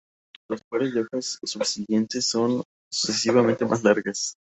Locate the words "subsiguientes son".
1.43-2.63